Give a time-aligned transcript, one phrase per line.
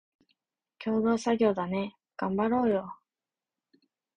[0.83, 2.97] 共同作業だね、がんばろーよ